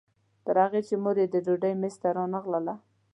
[0.45, 2.75] تر هغې چې مور یې د ډوډۍ میز ته رانغله.